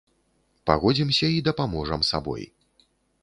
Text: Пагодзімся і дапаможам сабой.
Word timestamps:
Пагодзімся 0.69 1.29
і 1.37 1.43
дапаможам 1.47 2.01
сабой. 2.11 2.43